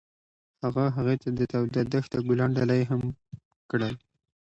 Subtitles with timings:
[0.63, 3.01] هغه هغې ته د تاوده دښته ګلان ډالۍ هم
[3.71, 3.95] کړل.